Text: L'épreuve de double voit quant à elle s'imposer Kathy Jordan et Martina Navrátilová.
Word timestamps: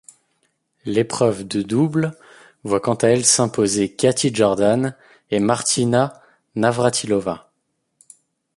L'épreuve 0.83 1.47
de 1.47 1.61
double 1.61 2.17
voit 2.63 2.79
quant 2.79 2.95
à 2.95 3.09
elle 3.09 3.23
s'imposer 3.23 3.93
Kathy 3.95 4.33
Jordan 4.33 4.95
et 5.29 5.37
Martina 5.39 6.19
Navrátilová. 6.55 7.51